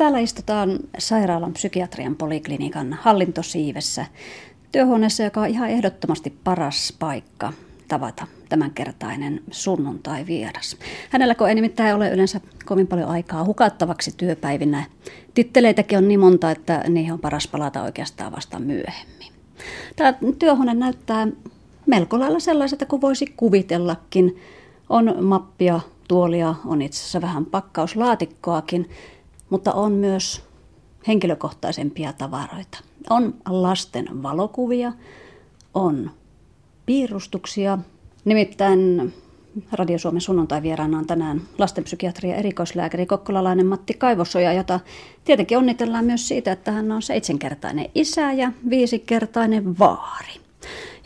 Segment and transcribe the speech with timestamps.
[0.00, 4.06] Täällä istutaan sairaalan psykiatrian poliklinikan hallintosiivessä
[4.72, 7.52] työhuoneessa, joka on ihan ehdottomasti paras paikka
[7.88, 10.76] tavata tämänkertainen sunnuntai vieras.
[11.10, 14.84] Hänellä kun ei nimittäin ole yleensä kovin paljon aikaa hukattavaksi työpäivinä.
[15.34, 19.32] Titteleitäkin on niin monta, että niihin on paras palata oikeastaan vasta myöhemmin.
[19.96, 21.28] Tämä työhuone näyttää
[21.86, 24.36] melko lailla sellaiselta kuin voisi kuvitellakin.
[24.88, 28.90] On mappia, tuolia, on itse asiassa vähän pakkauslaatikkoakin,
[29.50, 30.42] mutta on myös
[31.06, 32.78] henkilökohtaisempia tavaroita.
[33.10, 34.92] On lasten valokuvia,
[35.74, 36.10] on
[36.86, 37.78] piirustuksia.
[38.24, 39.12] Nimittäin
[39.72, 44.80] Radio Suomen sunnuntai vieraana on tänään lastenpsykiatria erikoislääkäri kokkolalainen Matti Kaivosoja, jota
[45.24, 50.49] tietenkin onnitellaan myös siitä, että hän on seitsemänkertainen isä ja viisikertainen vaari.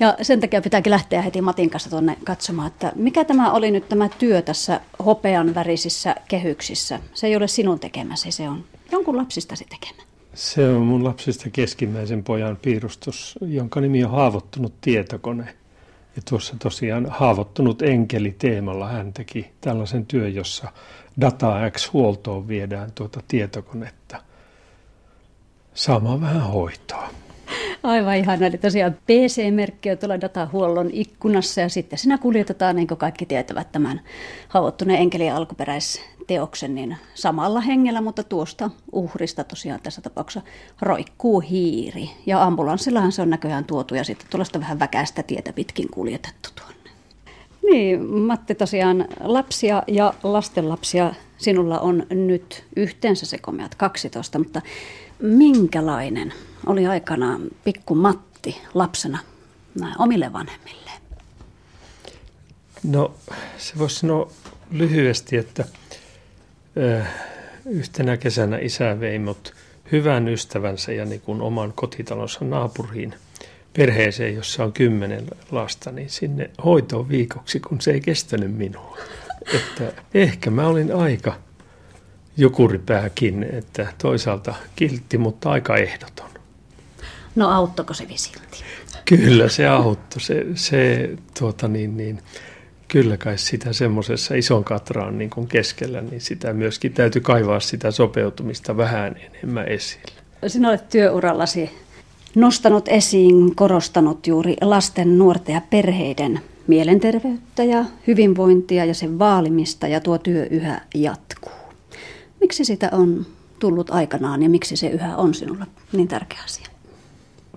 [0.01, 3.89] Ja sen takia pitääkin lähteä heti Matin kanssa tuonne katsomaan, että mikä tämä oli nyt
[3.89, 7.01] tämä työ tässä hopean värisissä kehyksissä.
[7.15, 10.03] Se ei ole sinun tekemäsi, se on jonkun lapsistasi tekemä.
[10.35, 15.55] Se on mun lapsista keskimmäisen pojan piirustus, jonka nimi on Haavoittunut tietokone.
[16.17, 20.73] Ja tuossa tosiaan Haavoittunut enkeli teemalla hän teki tällaisen työn, jossa
[21.21, 24.23] Data X-huoltoon viedään tuota tietokonetta
[25.75, 27.09] saamaan vähän hoitoa.
[27.85, 28.47] Aivan ihana.
[28.47, 33.73] Eli tosiaan PC-merkki on tuolla datahuollon ikkunassa ja sitten siinä kuljetetaan, niin kuin kaikki tietävät,
[33.73, 34.01] tämän
[34.49, 40.49] haavoittuneen enkelin alkuperäisteoksen niin samalla hengellä, mutta tuosta uhrista tosiaan tässä tapauksessa
[40.81, 42.11] roikkuu hiiri.
[42.27, 46.91] Ja ambulanssillahan se on näköjään tuotu ja sitten tuollaista vähän väkäistä tietä pitkin kuljetettu tuonne.
[47.71, 54.63] Niin, Matti tosiaan lapsia ja lastenlapsia sinulla on nyt yhteensä se komeat 12, mutta
[55.23, 56.33] minkälainen
[56.67, 59.19] oli aikanaan pikku Matti lapsena
[59.99, 60.91] omille vanhemmille?
[62.83, 63.15] No
[63.59, 64.31] se voisi sanoa
[64.71, 65.65] lyhyesti, että
[67.67, 69.55] yhtenä kesänä isä vei mut
[69.93, 73.15] hyvän ystävänsä ja niin kuin oman kotitalonsa naapuriin
[73.77, 78.99] perheeseen, jossa on kymmenen lasta, niin sinne hoitoon viikoksi, kun se ei kestänyt minua.
[79.55, 81.37] Että ehkä mä olin aika
[82.37, 86.31] jukuripääkin, että toisaalta kiltti, mutta aika ehdoton.
[87.35, 88.65] No auttoko se silti?
[89.05, 90.21] Kyllä se auttoi.
[90.21, 92.21] Se, se tuota niin, niin,
[92.89, 97.91] kyllä kai sitä semmoisessa ison katraan niin kuin keskellä, niin sitä myöskin täytyy kaivaa sitä
[97.91, 100.13] sopeutumista vähän enemmän esille.
[100.47, 101.71] Sinä olet työurallasi
[102.35, 110.01] nostanut esiin, korostanut juuri lasten, nuorten ja perheiden mielenterveyttä ja hyvinvointia ja sen vaalimista ja
[110.01, 111.64] tuo työ yhä jatkuu.
[112.45, 113.27] Miksi sitä on
[113.59, 116.67] tullut aikanaan ja miksi se yhä on sinulle niin tärkeä asia?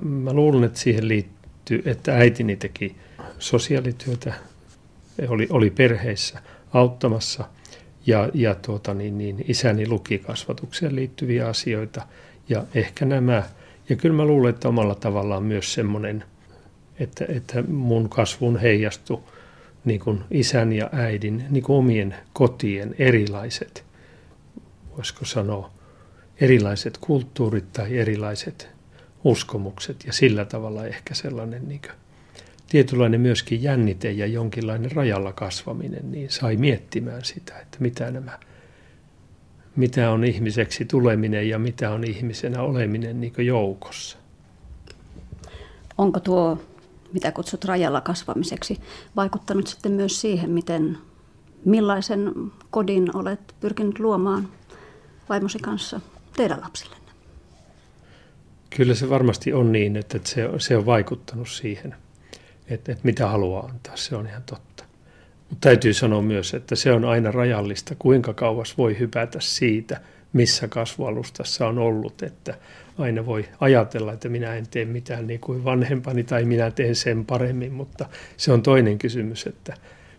[0.02, 2.96] Mä luulen, että siihen liittyy, että äitini teki
[3.40, 4.34] sosiaalityötä,
[5.28, 6.42] oli, oli perheissä
[6.74, 7.46] auttamassa
[8.06, 12.02] ja, ja tuota, niin, niin, isäni luki kasvatukseen liittyviä asioita
[12.50, 13.44] ja ehkä nämä,
[13.90, 16.24] ja kyllä mä luulen, että omalla tavallaan myös semmoinen,
[17.00, 19.22] että, että mun kasvun heijastui
[19.86, 23.87] niin kuin isän ja äidin niin kuin omien kotien erilaiset,
[24.98, 25.72] voisiko sanoa,
[26.42, 28.70] erilaiset kulttuurit tai erilaiset
[29.24, 31.92] uskomukset ja sillä tavalla ehkä sellainen niin kuin,
[32.70, 38.40] tietynlainen myöskin jännite ja jonkinlainen rajalla kasvaminen, niin sai miettimään sitä, että mitä nämä
[39.78, 44.18] mitä on ihmiseksi tuleminen ja mitä on ihmisenä oleminen niin joukossa.
[45.98, 46.60] Onko tuo,
[47.14, 48.80] mitä kutsut rajalla kasvamiseksi,
[49.16, 50.98] vaikuttanut sitten myös siihen, miten
[51.66, 52.34] millaisen
[52.70, 54.50] kodin olet pyrkinyt luomaan
[55.30, 56.02] vaimosi kanssa
[56.36, 56.96] teidän lapsille?
[58.70, 61.96] Kyllä se varmasti on niin, että se, se on vaikuttanut siihen,
[62.68, 63.98] että, että mitä haluaa antaa.
[63.98, 64.84] Se on ihan totta.
[65.50, 70.02] Mutta täytyy sanoa myös, että se on aina rajallista, kuinka kauas voi hypätä siitä,
[70.34, 72.58] missä kasvualustassa on ollut, että
[72.98, 77.26] aina voi ajatella, että minä en tee mitään niin kuin vanhempani tai minä teen sen
[77.26, 79.78] paremmin, mutta se on toinen kysymys, että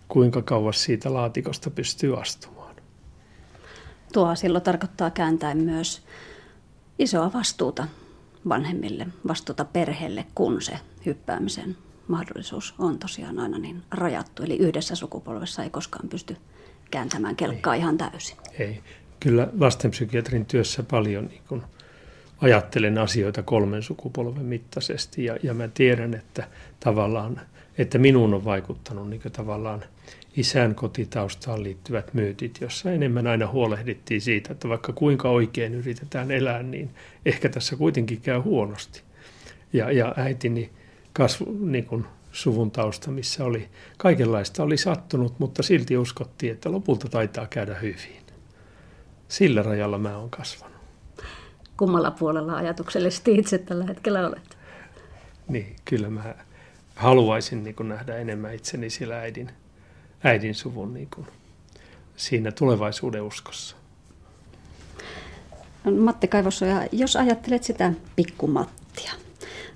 [0.08, 2.57] kuinka kauas siitä laatikosta pystyy astumaan.
[4.12, 6.02] Tuo silloin tarkoittaa kääntäen myös
[6.99, 7.87] isoa vastuuta
[8.49, 10.72] vanhemmille, vastuuta perheelle, kun se
[11.06, 11.76] hyppäämisen
[12.08, 14.43] mahdollisuus on tosiaan aina niin rajattu.
[14.43, 16.37] Eli yhdessä sukupolvessa ei koskaan pysty
[16.90, 17.81] kääntämään kelkkaa ei.
[17.81, 18.37] ihan täysin.
[18.58, 18.82] Ei.
[19.20, 21.62] Kyllä lastenpsykiatrin työssä paljon niin kun
[22.40, 26.49] ajattelen asioita kolmen sukupolven mittaisesti ja, ja mä tiedän, että
[26.81, 27.40] tavallaan,
[27.78, 29.84] että minuun on vaikuttanut niin tavallaan
[30.38, 36.62] isän kotitaustaan liittyvät myytit, jossa enemmän aina huolehdittiin siitä, että vaikka kuinka oikein yritetään elää,
[36.62, 36.90] niin
[37.26, 39.02] ehkä tässä kuitenkin käy huonosti.
[39.73, 40.70] Ja, ja äitini
[41.12, 47.08] kasvu, niin kuin suvun tausta, missä oli kaikenlaista oli sattunut, mutta silti uskottiin, että lopulta
[47.08, 48.19] taitaa käydä hyvin.
[49.29, 50.79] Sillä rajalla mä oon kasvanut.
[51.76, 54.58] kummalla puolella ajatuksellisesti itse tällä hetkellä olet?
[55.49, 56.35] Niin, kyllä mä
[56.96, 59.50] haluaisin niin kuin nähdä enemmän itseni siellä äidin,
[60.25, 61.26] äidin suvun niin kuin,
[62.17, 63.76] siinä tulevaisuuden uskossa.
[65.99, 69.12] Matti Kaivosoja, jos ajattelet sitä pikkumattia,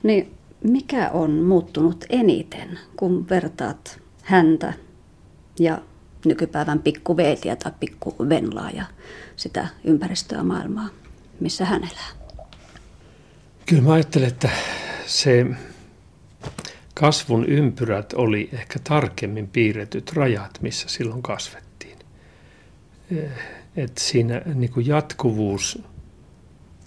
[0.03, 0.35] niin
[0.65, 4.73] mikä on muuttunut eniten, kun vertaat häntä
[5.59, 5.79] ja
[6.25, 8.85] nykypäivän pikkuveetiä tai pikkuvenlaa ja
[9.37, 10.89] sitä ympäristöä maailmaa,
[11.41, 12.37] missä hän elää?
[13.67, 14.49] Kyllä mä ajattelen, että
[15.07, 15.47] se
[16.95, 21.99] kasvun ympyrät oli ehkä tarkemmin piirretyt rajat, missä silloin kasvettiin.
[23.17, 23.31] Eh,
[23.77, 25.83] Et siinä niin kuin jatkuvuus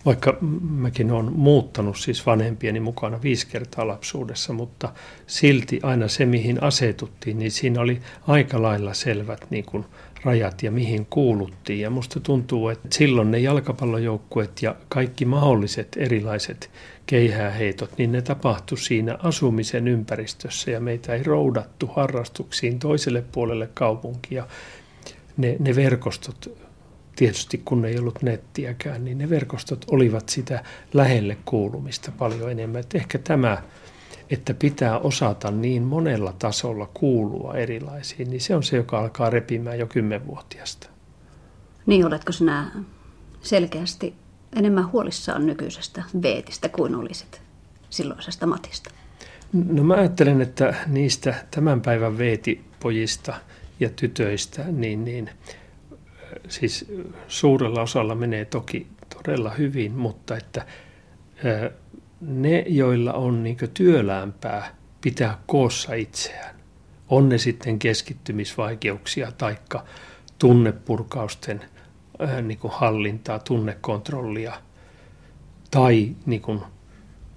[0.05, 4.93] vaikka mäkin olen muuttanut siis vanhempieni mukana viisi kertaa lapsuudessa, mutta
[5.27, 9.85] silti aina se, mihin asetuttiin, niin siinä oli aika lailla selvät niin kuin
[10.23, 11.79] rajat ja mihin kuuluttiin.
[11.79, 16.69] Ja musta tuntuu, että silloin ne jalkapallojoukkueet ja kaikki mahdolliset erilaiset
[17.05, 24.47] keihääheitot, niin ne tapahtui siinä asumisen ympäristössä ja meitä ei roudattu harrastuksiin toiselle puolelle kaupunkia.
[25.37, 26.65] Ne, ne verkostot
[27.15, 30.63] tietysti kun ei ollut nettiäkään, niin ne verkostot olivat sitä
[30.93, 32.79] lähelle kuulumista paljon enemmän.
[32.79, 33.61] Et ehkä tämä,
[34.29, 39.79] että pitää osata niin monella tasolla kuulua erilaisiin, niin se on se, joka alkaa repimään
[39.79, 40.89] jo kymmenvuotiaasta.
[41.85, 42.71] Niin, oletko sinä
[43.41, 44.13] selkeästi
[44.55, 47.41] enemmän huolissaan nykyisestä Veetistä kuin olisit
[47.89, 48.89] silloisesta Matista?
[49.53, 53.33] No mä ajattelen, että niistä tämän päivän Veetipojista
[53.79, 55.29] ja tytöistä, niin, niin
[56.47, 56.91] siis
[57.27, 58.87] suurella osalla menee toki
[59.17, 60.65] todella hyvin, mutta että
[62.21, 66.55] ne, joilla on niin työlämpää pitää koossa itseään,
[67.09, 69.55] on ne sitten keskittymisvaikeuksia tai
[70.39, 71.61] tunnepurkausten
[72.41, 74.53] niin hallintaa, tunnekontrollia
[75.71, 76.61] tai niin kuin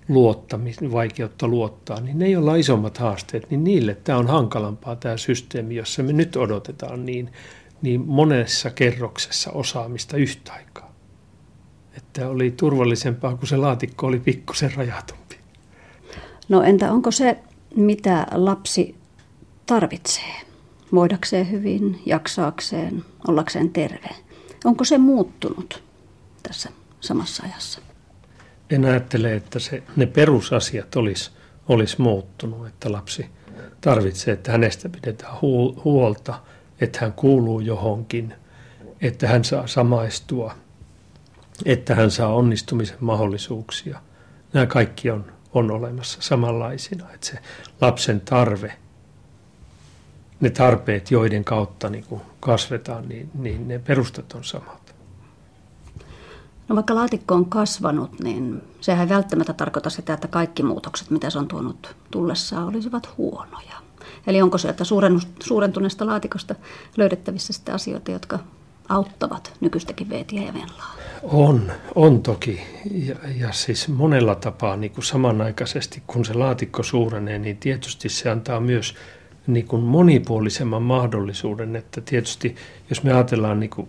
[0.08, 5.16] luottamis, vaikeutta luottaa, niin ne, joilla on isommat haasteet, niin niille tämä on hankalampaa tämä
[5.16, 7.30] systeemi, jossa me nyt odotetaan niin
[7.82, 10.87] niin monessa kerroksessa osaamista yhtä aikaa.
[11.98, 15.38] Että oli turvallisempaa, kun se laatikko oli pikkusen rajatumpi.
[16.48, 17.38] No entä onko se,
[17.76, 18.94] mitä lapsi
[19.66, 20.34] tarvitsee?
[20.94, 24.08] Voidakseen hyvin, jaksaakseen, ollakseen terve.
[24.64, 25.82] Onko se muuttunut
[26.42, 27.80] tässä samassa ajassa?
[28.70, 31.30] En ajattele, että se, ne perusasiat olisi
[31.68, 33.26] olis muuttunut, että lapsi
[33.80, 35.34] tarvitsee, että hänestä pidetään
[35.84, 36.34] huolta–
[36.80, 38.34] että hän kuuluu johonkin,
[39.00, 40.54] että hän saa samaistua,
[41.64, 44.00] että hän saa onnistumisen mahdollisuuksia.
[44.52, 45.24] Nämä kaikki on,
[45.54, 47.38] on olemassa samanlaisina, että se
[47.80, 48.74] lapsen tarve,
[50.40, 54.94] ne tarpeet, joiden kautta niin kuin kasvetaan, niin, niin ne perustat on samat.
[56.68, 61.30] No vaikka laatikko on kasvanut, niin sehän ei välttämättä tarkoita sitä, että kaikki muutokset, mitä
[61.30, 63.76] se on tuonut tullessaan, olisivat huonoja.
[64.26, 64.84] Eli onko sieltä
[65.40, 66.54] suurentuneesta laatikosta
[66.96, 68.38] löydettävissä sitten asioita, jotka
[68.88, 70.96] auttavat nykyistäkin veetiä ja venlaa?
[71.22, 72.60] On, on toki.
[72.92, 78.30] Ja, ja siis monella tapaa niin kuin samanaikaisesti, kun se laatikko suurenee, niin tietysti se
[78.30, 78.94] antaa myös
[79.46, 81.76] niin kuin monipuolisemman mahdollisuuden.
[81.76, 82.56] Että tietysti,
[82.90, 83.88] jos me ajatellaan niin kuin,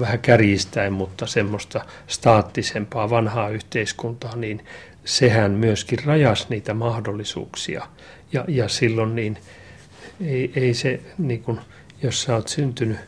[0.00, 4.64] vähän kärjistäen, mutta semmoista staattisempaa vanhaa yhteiskuntaa, niin
[5.04, 7.86] sehän myöskin rajas niitä mahdollisuuksia.
[8.32, 9.38] Ja, ja silloin niin
[10.20, 11.60] ei, ei se, niin kuin,
[12.02, 12.98] jos sä oot syntynyt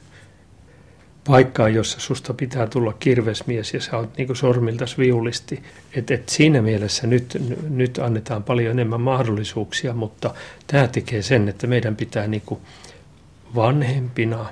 [1.27, 5.63] paikkaan, jossa susta pitää tulla kirvesmies ja sä oot niin sormiltas viulisti.
[5.95, 7.37] Et, et siinä mielessä nyt,
[7.69, 10.35] nyt annetaan paljon enemmän mahdollisuuksia, mutta
[10.67, 12.43] tämä tekee sen, että meidän pitää niin
[13.55, 14.47] vanhempina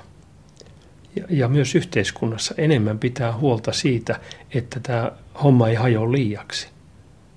[1.15, 4.19] ja, ja myös yhteiskunnassa enemmän pitää huolta siitä,
[4.53, 5.11] että tämä
[5.43, 6.67] homma ei hajoa liiaksi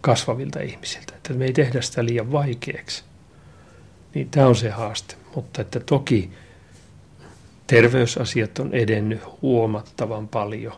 [0.00, 3.04] kasvavilta ihmisiltä, että me ei tehdä sitä liian vaikeaksi.
[4.14, 5.14] Niin tämä on se haaste.
[5.34, 6.30] Mutta että toki
[7.68, 10.72] terveysasiat on edennyt huomattavan paljon.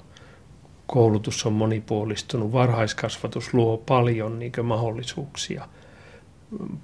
[0.87, 5.69] Koulutus on monipuolistunut, varhaiskasvatus luo paljon niin mahdollisuuksia,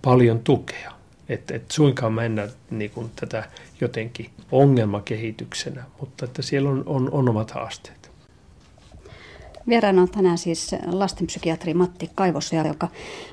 [0.03, 0.93] paljon tukea.
[1.29, 3.49] Että et suinkaan mennä niin kuin tätä
[3.81, 8.11] jotenkin ongelmakehityksenä, mutta että siellä on, on, on omat haasteet.
[9.69, 12.89] Vieraana on tänään siis lastenpsykiatri Matti Kaivosia, joka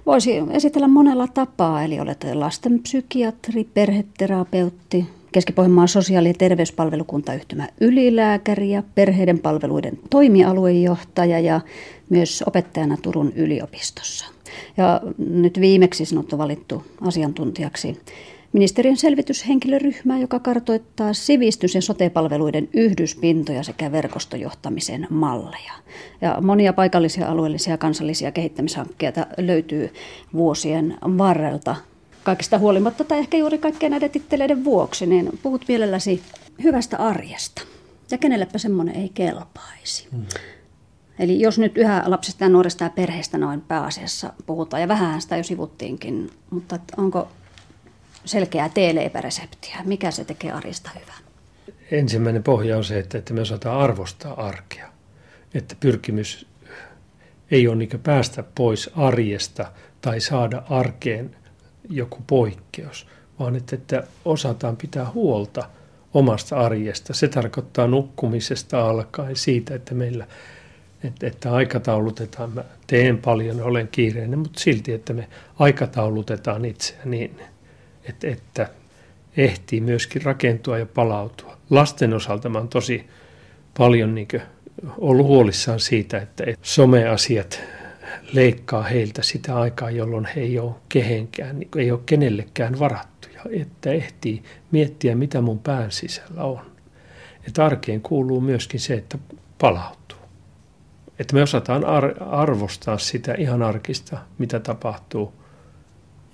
[0.06, 1.84] voisi esitellä monella tapaa.
[1.84, 11.62] Eli olet lastenpsykiatri, perheterapeutti, Keski-Pohjanmaan sosiaali- ja terveyspalvelukuntayhtymä ylilääkäri ja perheiden palveluiden toimialuejohtaja ja
[12.10, 14.26] myös opettajana Turun yliopistossa.
[14.78, 17.98] Ja nyt viimeksi sinut on valittu asiantuntijaksi
[18.54, 25.74] ministeriön selvityshenkilöryhmää, joka kartoittaa sivistys- ja sotepalveluiden yhdyspintoja sekä verkostojohtamisen malleja.
[26.22, 29.94] Ja monia paikallisia, alueellisia ja kansallisia kehittämishankkeita löytyy
[30.34, 31.76] vuosien varrelta.
[32.24, 36.24] Kaikista huolimatta tai ehkä juuri kaikkien näiden titteleiden vuoksi, niin puhut mielelläsi
[36.64, 37.62] hyvästä arjesta.
[38.12, 40.08] Ja kenellepä semmoinen ei kelpaisi.
[40.12, 40.26] Hmm.
[41.20, 45.38] Eli jos nyt yhä lapsista ja nuorista ja perheistä noin pääasiassa puhutaan, ja vähän sitä
[45.38, 47.28] jo sivuttiinkin, mutta onko
[48.26, 49.78] selkeää teeleipäreseptiä?
[49.86, 51.24] Mikä se tekee arjesta hyvän?
[51.92, 54.90] Ensimmäinen pohja on se, että me osataan arvostaa arkea.
[55.54, 56.48] Että pyrkimys
[57.52, 61.36] ei ole niin päästä pois arjesta tai saada arkeen
[61.90, 63.08] joku poikkeus,
[63.40, 65.70] vaan että, että osataan pitää huolta
[66.14, 67.14] omasta arjesta.
[67.14, 70.28] Se tarkoittaa nukkumisesta alkaen siitä, että meillä
[71.04, 72.52] että, että aikataulutetaan.
[72.52, 75.28] Mä teen paljon, olen kiireinen, mutta silti, että me
[75.60, 77.42] aikataulutetaan itseä niin,
[78.04, 78.70] että, että
[79.38, 81.58] ehtii myöskin rakentua ja palautua.
[81.70, 83.08] Lasten osalta mä oon tosi
[83.78, 84.28] paljon niin
[84.98, 87.62] ollut huolissaan siitä, että someasiat
[88.34, 94.44] leikkaa heiltä sitä aikaa, jolloin he ei ole kehenkään, ei ole kenellekään varattuja, että ehtii
[94.72, 96.62] miettiä, mitä mun pään sisällä on.
[97.48, 99.18] Että arkeen kuuluu myöskin se, että
[99.60, 100.18] palautuu.
[101.20, 105.34] Että me osataan ar- arvostaa sitä ihan arkista, mitä tapahtuu.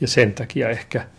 [0.02, 1.06] Ja sen takia ehkä–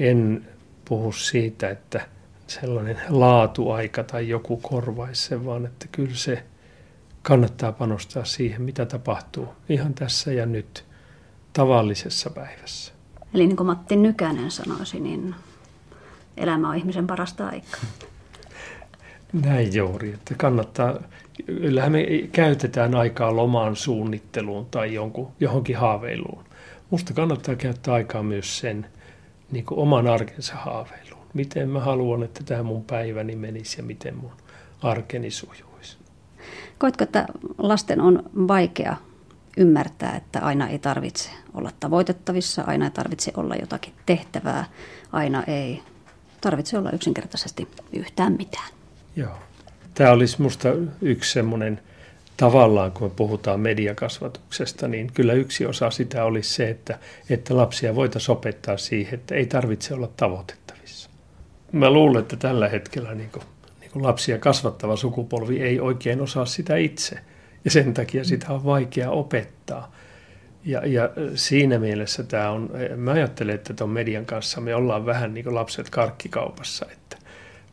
[0.00, 0.46] en
[0.84, 2.00] puhu siitä, että
[2.46, 6.44] sellainen laatuaika tai joku korvaisi sen, vaan että kyllä se
[7.22, 10.84] kannattaa panostaa siihen, mitä tapahtuu ihan tässä ja nyt
[11.52, 12.92] tavallisessa päivässä.
[13.34, 15.34] Eli niin kuin Matti Nykänen sanoisi, niin
[16.36, 17.80] elämä on ihmisen parasta aikaa.
[19.44, 20.94] Näin juuri, että kannattaa,
[21.46, 26.44] kyllähän me käytetään aikaa lomaan suunnitteluun tai jonkun, johonkin haaveiluun.
[26.90, 28.86] Musta kannattaa käyttää aikaa myös sen
[29.50, 31.26] niin kuin oman arkensa haaveiluun.
[31.34, 34.32] Miten mä haluan, että tämä mun päiväni menisi ja miten mun
[34.82, 35.67] arkeni sujuisi.
[36.78, 37.26] Koetko, että
[37.58, 38.96] lasten on vaikea
[39.56, 44.64] ymmärtää, että aina ei tarvitse olla tavoitettavissa, aina ei tarvitse olla jotakin tehtävää,
[45.12, 45.82] aina ei
[46.40, 48.68] tarvitse olla yksinkertaisesti yhtään mitään.
[49.16, 49.38] Joo.
[49.94, 50.68] Tämä olisi minusta
[51.02, 51.80] yksi semmoinen
[52.36, 56.98] tavallaan, kun me puhutaan mediakasvatuksesta, niin kyllä yksi osa sitä olisi se, että,
[57.30, 61.10] että lapsia voitaisiin opettaa siihen, että ei tarvitse olla tavoitettavissa.
[61.72, 63.30] Mä luulen, että tällä hetkellä niin
[64.02, 67.18] lapsia kasvattava sukupolvi ei oikein osaa sitä itse.
[67.64, 69.92] Ja sen takia sitä on vaikea opettaa.
[70.64, 75.34] Ja, ja siinä mielessä tämä on, mä ajattelen, että tuon median kanssa me ollaan vähän
[75.34, 77.16] niin kuin lapset karkkikaupassa, että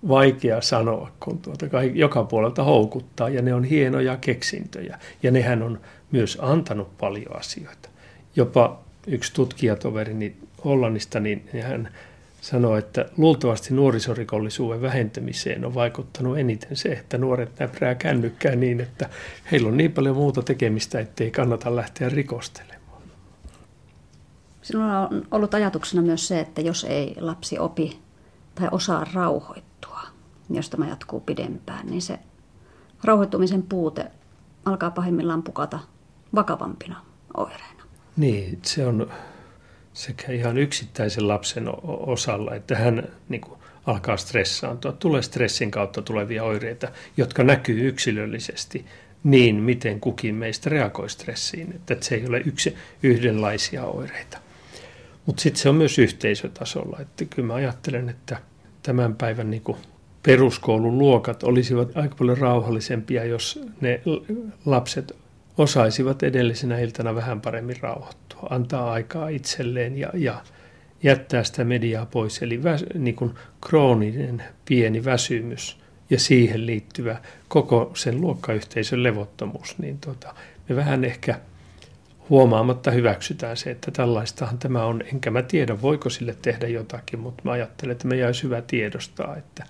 [0.08, 5.00] vaikea sanoa, kun tuota joka puolelta houkuttaa ja ne on hienoja keksintöjä.
[5.24, 5.80] Ja nehän on
[6.12, 7.90] myös antanut paljon asioita.
[8.36, 11.90] Jopa yksi tutkijatoverini Hollannista, niin hän
[12.46, 19.10] sanoi, että luultavasti nuorisorikollisuuden vähentämiseen on vaikuttanut eniten se, että nuoret näprää kännykkää niin, että
[19.52, 23.02] heillä on niin paljon muuta tekemistä, ettei kannata lähteä rikostelemaan.
[24.62, 28.00] Sinulla on ollut ajatuksena myös se, että jos ei lapsi opi
[28.56, 30.08] tai osaa rauhoittaa,
[30.50, 32.20] jos tämä jatkuu pidempään, niin se
[33.04, 34.12] rauhoittumisen puute
[34.66, 35.80] alkaa pahimmillaan pukata
[36.36, 37.02] vakavampina
[37.38, 37.84] oireina.
[38.18, 39.12] Niin, se on
[39.96, 44.92] sekä ihan yksittäisen lapsen osalla, että hän niin kuin, alkaa stressaantua.
[44.92, 46.88] Tulee stressin kautta tulevia oireita,
[47.18, 48.86] jotka näkyy yksilöllisesti
[49.24, 51.74] niin, miten kukin meistä reagoi stressiin.
[51.76, 54.38] Että se ei ole yksi yhdenlaisia oireita.
[55.26, 56.98] Mutta sitten se on myös yhteisötasolla.
[57.02, 58.38] Että kyllä mä ajattelen, että
[58.84, 59.78] tämän päivän niin kuin
[60.24, 64.02] peruskoulun luokat olisivat aika paljon rauhallisempia, jos ne
[64.66, 65.16] lapset
[65.58, 70.42] osaisivat edellisenä iltana vähän paremmin rauhoittua, antaa aikaa itselleen ja, ja
[71.04, 72.42] jättää sitä mediaa pois.
[72.42, 73.34] Eli väs, niin kuin
[73.68, 75.78] krooninen pieni väsymys
[76.10, 80.36] ja siihen liittyvä koko sen luokkayhteisön levottomuus, niin tota,
[80.70, 81.40] me vähän ehkä
[82.30, 87.42] huomaamatta hyväksytään se, että tällaistahan tämä on, enkä mä tiedä voiko sille tehdä jotakin, mutta
[87.46, 89.64] mä ajattelen, että me jäisi hyvä tiedostaa, että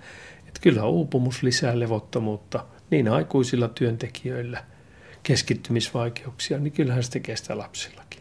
[0.56, 4.64] että kyllä uupumus lisää levottomuutta niin aikuisilla työntekijöillä,
[5.26, 8.20] keskittymisvaikeuksia, niin kyllähän se tekee sitä lapsillakin.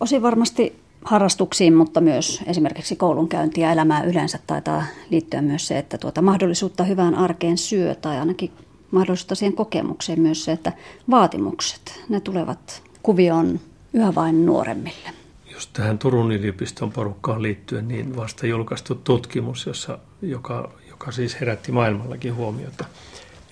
[0.00, 5.98] Osin varmasti harrastuksiin, mutta myös esimerkiksi koulunkäyntiä ja elämää yleensä taitaa liittyä myös se, että
[5.98, 8.52] tuota mahdollisuutta hyvään arkeen syö tai ainakin
[8.90, 10.72] mahdollisuutta siihen kokemukseen myös se, että
[11.10, 13.60] vaatimukset, ne tulevat kuvioon
[13.92, 15.10] yhä vain nuoremmille.
[15.52, 21.72] Jos tähän Turun yliopiston porukkaan liittyen, niin vasta julkaistu tutkimus, jossa, joka, joka siis herätti
[21.72, 22.84] maailmallakin huomiota,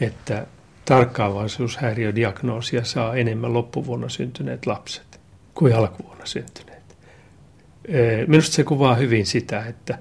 [0.00, 0.47] että
[0.88, 5.21] tarkkaavaisuushäiriödiagnoosia saa enemmän loppuvuonna syntyneet lapset
[5.54, 6.97] kuin alkuvuonna syntyneet.
[8.26, 9.99] Minusta se kuvaa hyvin sitä, että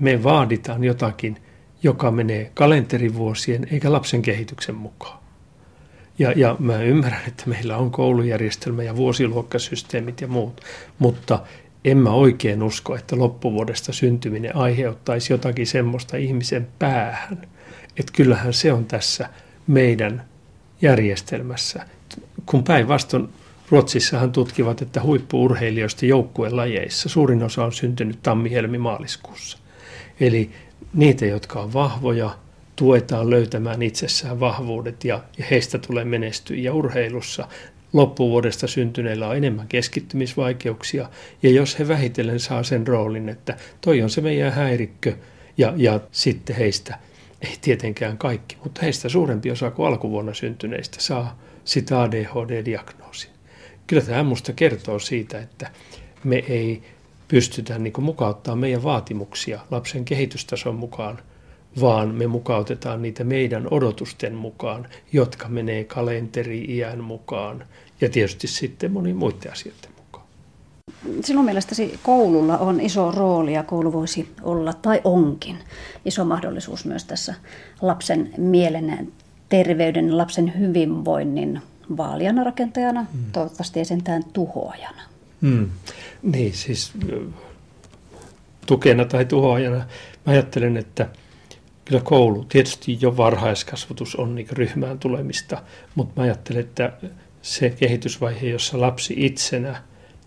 [0.00, 1.36] me vaaditaan jotakin,
[1.82, 5.22] joka menee kalenterivuosien eikä lapsen kehityksen mukaan.
[6.18, 10.60] Ja, ja mä ymmärrän, että meillä on koulujärjestelmä ja vuosiluokkasysteemit ja muut,
[10.98, 11.38] mutta
[11.84, 17.42] en mä oikein usko, että loppuvuodesta syntyminen aiheuttaisi jotakin semmoista ihmisen päähän.
[17.96, 19.28] Että kyllähän se on tässä
[19.66, 20.24] meidän
[20.82, 21.86] järjestelmässä.
[22.46, 23.28] Kun päinvastoin
[23.70, 29.58] Ruotsissahan tutkivat, että huippuurheilijoista joukkuelajeissa suurin osa on syntynyt tammi-helmi-maaliskuussa.
[30.20, 30.50] Eli
[30.94, 32.36] niitä, jotka on vahvoja,
[32.76, 37.48] tuetaan löytämään itsessään vahvuudet ja, heistä tulee menestyjiä urheilussa.
[37.92, 41.08] Loppuvuodesta syntyneillä on enemmän keskittymisvaikeuksia
[41.42, 45.16] ja jos he vähitellen saa sen roolin, että toi on se meidän häirikkö
[45.58, 46.98] ja, ja sitten heistä,
[47.40, 53.30] ei tietenkään kaikki, mutta heistä suurempi osa kuin alkuvuonna syntyneistä saa sitä ADHD-diagnoosin.
[53.86, 55.70] Kyllä tämä minusta kertoo siitä, että
[56.24, 56.82] me ei
[57.28, 61.18] pystytä niin mukauttaa meidän vaatimuksia lapsen kehitystason mukaan–
[61.80, 67.64] vaan me mukautetaan niitä meidän odotusten mukaan, jotka menee kalenteri-iän mukaan
[68.00, 70.26] ja tietysti sitten moni muiden asioiden mukaan.
[71.20, 75.58] Sinun mielestäsi koululla on iso rooli ja koulu voisi olla tai onkin
[76.04, 77.34] iso mahdollisuus myös tässä
[77.82, 79.12] lapsen mielen
[79.48, 81.60] terveyden, lapsen hyvinvoinnin
[81.96, 83.32] vaalijana, rakentajana, hmm.
[83.32, 85.02] toivottavasti ei sentään tuhoajana.
[85.42, 85.70] Hmm.
[86.22, 86.92] Niin, siis
[88.66, 89.76] tukena tai tuhoajana.
[90.26, 91.08] Mä ajattelen, että–
[91.92, 95.62] kyllä koulu, tietysti jo varhaiskasvatus on niin ryhmään tulemista,
[95.94, 96.92] mutta mä ajattelen, että
[97.42, 99.82] se kehitysvaihe, jossa lapsi itsenä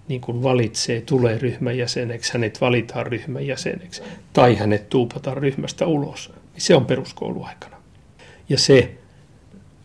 [0.07, 4.01] niin kuin valitsee, tulee ryhmän jäseneksi, hänet valitaan ryhmän jäseneksi
[4.34, 7.77] tai hänet tuupataan ryhmästä ulos, niin se on peruskouluaikana.
[8.50, 8.98] Ja se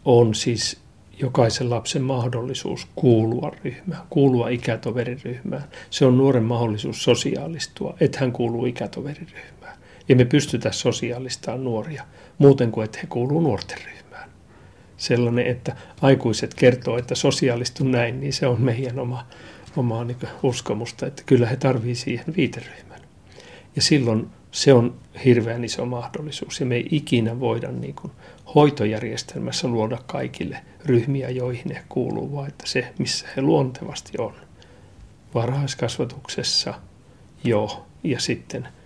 [0.04, 0.80] on siis
[1.18, 5.64] jokaisen lapsen mahdollisuus kuulua ryhmään, kuulua ikätoveriryhmään.
[5.90, 9.59] Se on nuoren mahdollisuus sosiaalistua, että hän kuuluu ikätoveriryhmään.
[10.08, 12.04] Ja me pystytä sosiaalistamaan nuoria
[12.38, 14.30] muuten kuin että he kuuluu nuorten ryhmään.
[14.96, 19.26] Sellainen, että aikuiset kertoo, että sosiaalistu näin, niin se on meidän oma,
[19.76, 23.00] omaa niin uskomusta, että kyllä he tarvitsevat siihen viiteryhmän.
[23.76, 28.12] Ja silloin se on hirveän iso mahdollisuus ja me ei ikinä voida niin kuin
[28.54, 34.34] hoitojärjestelmässä luoda kaikille ryhmiä, joihin he kuuluu, vaan että se, missä he luontevasti on.
[35.34, 36.74] Varhaiskasvatuksessa
[37.44, 38.68] jo ja sitten–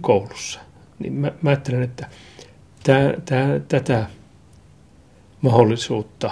[0.00, 0.60] koulussa.
[0.98, 2.06] Niin mä, mä ajattelen, että
[2.82, 4.06] tää, tää, tätä
[5.40, 6.30] mahdollisuutta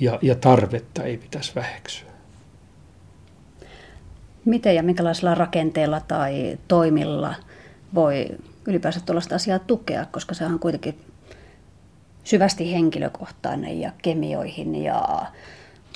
[0.00, 2.08] ja, ja tarvetta ei pitäisi väheksyä.
[4.44, 7.34] Miten ja minkälaisella rakenteella tai toimilla
[7.94, 8.26] voi
[8.66, 11.00] ylipäänsä tuollaista asiaa tukea, koska se on kuitenkin
[12.24, 15.26] syvästi henkilökohtainen ja kemioihin ja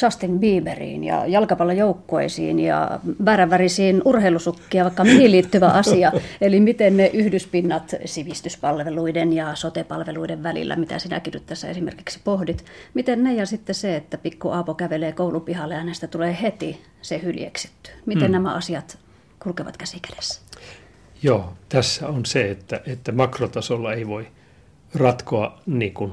[0.02, 6.12] Justin Bieberiin ja jalkapallojoukkueisiin ja värävärisiin urheilusukkia, vaikka mihin liittyvä asia.
[6.40, 13.24] Eli miten ne yhdyspinnat sivistyspalveluiden ja sotepalveluiden välillä, mitä sinäkin nyt tässä esimerkiksi pohdit, miten
[13.24, 17.90] ne ja sitten se, että pikku Aapo kävelee koulupihalle ja hänestä tulee heti se hyljeksitty.
[18.06, 18.32] Miten hmm.
[18.32, 18.98] nämä asiat
[19.42, 20.40] kulkevat käsi kädessä?
[21.22, 24.26] Joo, tässä on se, että, että makrotasolla ei voi
[24.94, 26.12] ratkoa niin kuin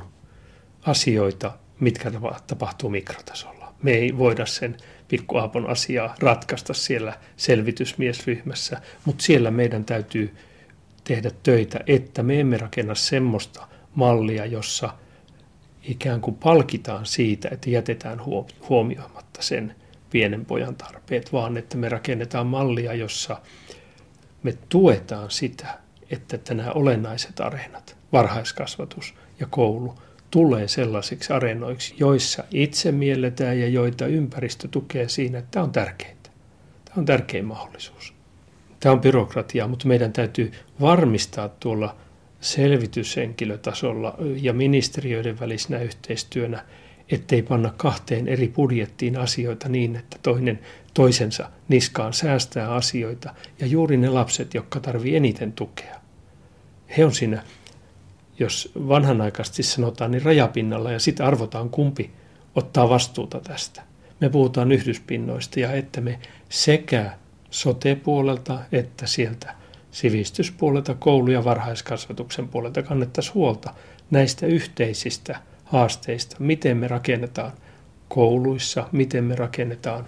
[0.82, 2.12] asioita, mitkä
[2.48, 10.36] tapahtuu mikrotasolla me ei voida sen pikkuaapon asiaa ratkaista siellä selvitysmiesryhmässä, mutta siellä meidän täytyy
[11.04, 14.90] tehdä töitä, että me emme rakenna semmoista mallia, jossa
[15.84, 18.22] ikään kuin palkitaan siitä, että jätetään
[18.70, 19.76] huomioimatta sen
[20.10, 23.42] pienen pojan tarpeet, vaan että me rakennetaan mallia, jossa
[24.44, 29.96] me tuetaan sitä, että nämä olennaiset areenat, varhaiskasvatus ja koulu,
[30.36, 36.30] tulee sellaisiksi areenoiksi, joissa itse mielletään ja joita ympäristö tukee siinä, että tämä on tärkeintä.
[36.86, 38.14] Tämä on tärkein mahdollisuus.
[38.80, 41.96] Tämä on byrokratiaa, mutta meidän täytyy varmistaa tuolla
[42.42, 46.66] selvityshenkilötasolla ja ministeriöiden välisenä yhteistyönä,
[47.12, 50.60] ettei panna kahteen eri budjettiin asioita niin, että toinen
[50.94, 53.34] toisensa niskaan säästää asioita.
[53.60, 55.96] Ja juuri ne lapset, jotka tarvitsevat eniten tukea,
[56.98, 57.44] he on siinä
[58.40, 62.12] jos vanhanaikaisesti sanotaan, niin rajapinnalla ja sitten arvotaan kumpi
[62.56, 63.82] ottaa vastuuta tästä.
[64.20, 66.20] Me puhutaan yhdyspinnoista ja että me
[66.50, 67.12] sekä
[67.50, 69.56] sote-puolelta että sieltä
[69.92, 73.74] sivistyspuolelta, koulu- ja varhaiskasvatuksen puolelta kannettaisiin huolta
[74.12, 77.52] näistä yhteisistä haasteista, miten me rakennetaan
[78.08, 80.06] kouluissa, miten me rakennetaan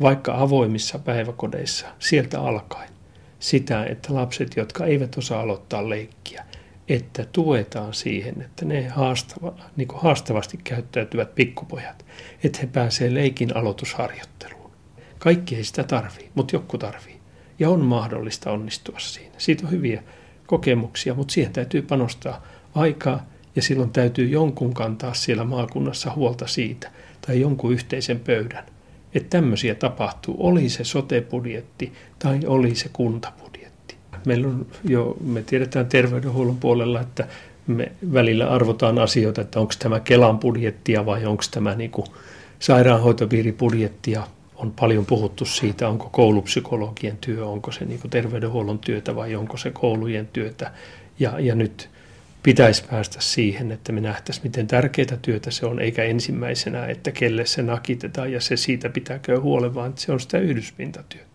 [0.00, 2.90] vaikka avoimissa päiväkodeissa sieltä alkaen
[3.38, 6.44] sitä, että lapset, jotka eivät osaa aloittaa leikkiä,
[6.94, 12.04] että tuetaan siihen, että ne haastava, niin haastavasti käyttäytyvät pikkupojat,
[12.44, 14.70] että he pääsevät leikin aloitusharjoitteluun.
[15.18, 17.20] Kaikki ei sitä tarvii, mutta joku tarvii.
[17.58, 19.34] Ja on mahdollista onnistua siinä.
[19.38, 20.02] Siitä on hyviä
[20.46, 23.26] kokemuksia, mutta siihen täytyy panostaa aikaa
[23.56, 26.90] ja silloin täytyy jonkun kantaa siellä maakunnassa huolta siitä
[27.26, 28.64] tai jonkun yhteisen pöydän,
[29.14, 33.51] että tämmöisiä tapahtuu, oli se sotebudjetti tai oli se kuntabudjetti.
[34.24, 37.26] Meillä on jo, me tiedetään terveydenhuollon puolella, että
[37.66, 42.06] me välillä arvotaan asioita, että onko tämä Kelan budjettia vai onko tämä niin kuin
[42.58, 44.22] sairaanhoitopiiribudjettia.
[44.56, 49.56] On paljon puhuttu siitä, onko koulupsykologien työ, onko se niin kuin terveydenhuollon työtä vai onko
[49.56, 50.70] se koulujen työtä.
[51.18, 51.88] Ja, ja nyt
[52.42, 57.46] pitäisi päästä siihen, että me nähtäisiin, miten tärkeää työtä se on, eikä ensimmäisenä, että kelle
[57.46, 61.31] se nakitetaan ja se siitä pitääkö huolen, vaan se on sitä yhdyspintatyötä.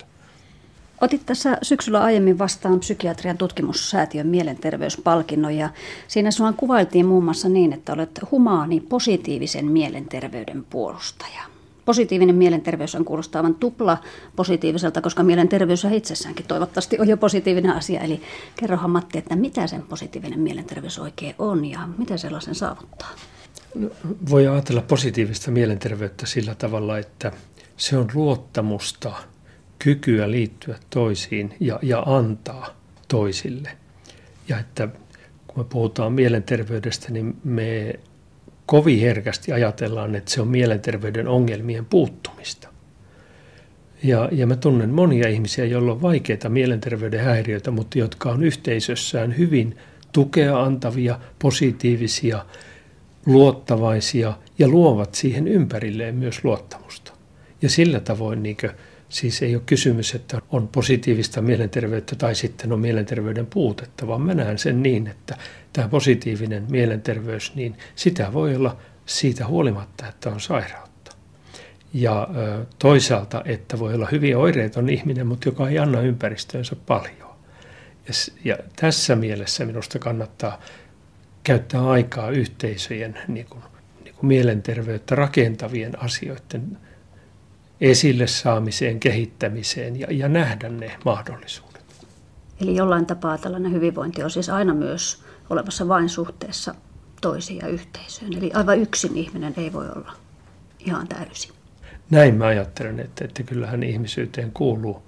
[1.01, 5.69] Otit tässä syksyllä aiemmin vastaan psykiatrian tutkimussäätiön mielenterveyspalkinnon ja
[6.07, 11.41] siinä sinua kuvailtiin muun muassa niin, että olet humaani positiivisen mielenterveyden puolustaja.
[11.85, 13.97] Positiivinen mielenterveys on kuulostaavan tupla
[14.35, 18.01] positiiviselta, koska mielenterveys on itsessäänkin toivottavasti on jo positiivinen asia.
[18.01, 18.21] Eli
[18.55, 23.09] kerrohan Matti, että mitä sen positiivinen mielenterveys oikein on ja miten sellaisen saavuttaa?
[23.75, 23.89] No,
[24.29, 27.31] voi ajatella positiivista mielenterveyttä sillä tavalla, että
[27.77, 29.13] se on luottamusta,
[29.79, 32.75] kykyä liittyä toisiin ja, ja antaa
[33.07, 33.69] toisille.
[34.47, 34.87] Ja että
[35.47, 37.99] kun me puhutaan mielenterveydestä, niin me
[38.65, 42.67] kovin herkästi ajatellaan, että se on mielenterveyden ongelmien puuttumista.
[44.03, 49.37] Ja, ja mä tunnen monia ihmisiä, joilla on vaikeita mielenterveyden häiriöitä, mutta jotka on yhteisössään
[49.37, 49.77] hyvin
[50.11, 52.45] tukea antavia, positiivisia,
[53.25, 57.13] luottavaisia ja luovat siihen ympärilleen myös luottamusta.
[57.61, 58.57] Ja sillä tavoin niin
[59.09, 64.33] siis ei ole kysymys, että on positiivista mielenterveyttä tai sitten on mielenterveyden puutetta, vaan mä
[64.33, 65.37] näen sen niin, että
[65.73, 71.11] tämä positiivinen mielenterveys, niin sitä voi olla siitä huolimatta, että on sairautta.
[71.93, 72.27] Ja
[72.79, 77.35] toisaalta, että voi olla hyvin oireeton ihminen, mutta joka ei anna ympäristöönsä paljon.
[78.07, 80.61] Ja, ja tässä mielessä minusta kannattaa
[81.43, 83.63] käyttää aikaa yhteisöjen niin kuin,
[84.03, 86.77] niin kuin mielenterveyttä rakentavien asioiden
[87.81, 91.83] esille saamiseen, kehittämiseen ja, ja nähdä ne mahdollisuudet.
[92.61, 96.75] Eli jollain tapaa tällainen hyvinvointi on siis aina myös olemassa vain suhteessa
[97.21, 98.33] toisiin ja yhteisöön.
[98.33, 100.13] Eli aivan yksin ihminen ei voi olla
[100.79, 101.51] ihan täysin.
[102.09, 105.03] Näin mä ajattelen, että, että kyllähän ihmisyyteen kuuluu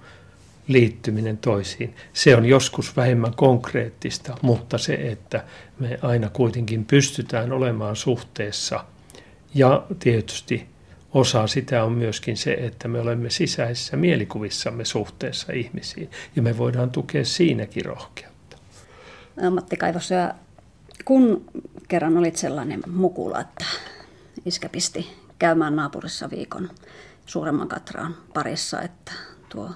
[0.68, 1.94] liittyminen toisiin.
[2.12, 5.44] Se on joskus vähemmän konkreettista, mutta se, että
[5.78, 8.84] me aina kuitenkin pystytään olemaan suhteessa
[9.54, 10.66] ja tietysti
[11.14, 16.90] osa sitä on myöskin se, että me olemme sisäisissä mielikuvissamme suhteessa ihmisiin ja me voidaan
[16.90, 18.56] tukea siinäkin rohkeutta.
[19.50, 20.34] Matti Kaivos, ja
[21.04, 21.44] kun
[21.88, 23.64] kerran olit sellainen mukula, että
[24.46, 26.70] iskä pisti käymään naapurissa viikon
[27.26, 29.12] suuremman katraan parissa, että
[29.48, 29.70] tuo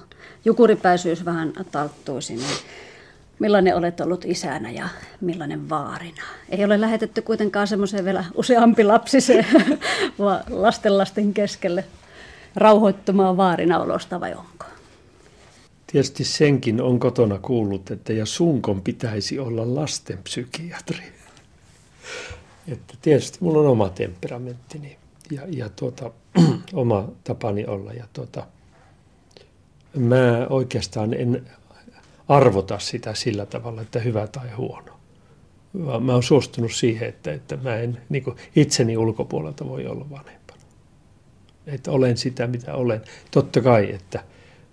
[0.44, 2.56] jukuripäisyys vähän talttuisi, niin
[3.38, 4.88] millainen olet ollut isänä ja
[5.20, 6.22] millainen vaarina?
[6.48, 9.46] Ei ole lähetetty kuitenkaan semmoiseen vielä useampi lapsiseen,
[10.18, 11.84] vaan lastenlasten keskelle
[12.56, 14.64] rauhoittumaan vaarina olosta vai onko?
[15.86, 21.04] Tietysti senkin on kotona kuullut, että ja sunkon pitäisi olla lastenpsykiatri.
[22.72, 24.98] Että tietysti mulla on oma temperamenttini
[25.30, 26.10] ja, ja tuota,
[26.72, 27.92] oma tapani olla.
[27.92, 28.46] Ja tuota,
[29.96, 31.46] mä oikeastaan en
[32.28, 34.92] arvota sitä sillä tavalla, että hyvä tai huono.
[36.00, 38.24] Mä oon suostunut siihen, että, että mä en niin
[38.56, 40.60] itseni ulkopuolelta voi olla vanhempana.
[41.66, 43.00] Että olen sitä, mitä olen.
[43.30, 44.24] Totta kai, että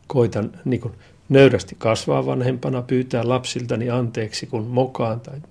[0.08, 0.94] koitan niin kuin,
[1.30, 5.42] nöyrästi kasvaa vanhempana, pyytää lapsiltani anteeksi, kun mokaan tai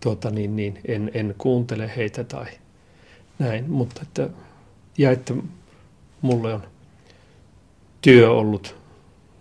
[0.00, 2.46] tuota, niin, niin, en, en kuuntele heitä tai
[3.38, 3.70] näin.
[3.70, 4.28] Mutta että,
[4.98, 5.34] ja että
[6.20, 6.62] mulle on
[8.00, 8.76] työ ollut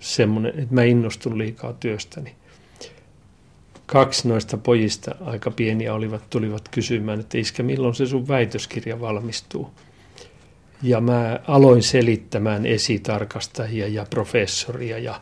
[0.06, 2.36] semmoinen, että mä innostun liikaa työstäni.
[3.86, 9.72] Kaksi noista pojista, aika pieniä olivat, tulivat kysymään, että iskä, milloin se sun väitöskirja valmistuu?
[10.82, 15.22] Ja mä aloin selittämään esitarkastajia ja professoria ja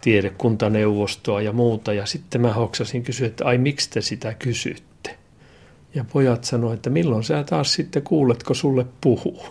[0.00, 1.92] tiedekuntaneuvostoa ja muuta.
[1.92, 5.16] Ja sitten mä hoksasin kysyä, että ai miksi te sitä kysytte?
[5.94, 9.46] Ja pojat sanoivat, että milloin sä taas sitten kuuletko sulle puhuu?